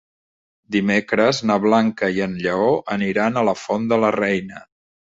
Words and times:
Dimecres 0.75 1.41
na 1.51 1.59
Blanca 1.67 2.11
i 2.17 2.25
en 2.29 2.35
Lleó 2.47 2.73
aniran 2.99 3.41
a 3.41 3.47
la 3.53 3.57
Font 3.67 3.89
de 3.95 4.05
la 4.07 4.15
Reina. 4.21 4.69